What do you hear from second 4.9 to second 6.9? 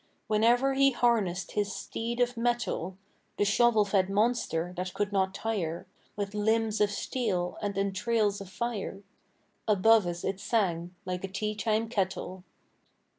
could not tire, With limbs of